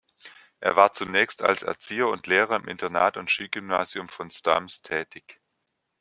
[0.61, 5.39] Er war zunächst als Erzieher und Lehrer im Internat und Skigymnasium von Stams tätig.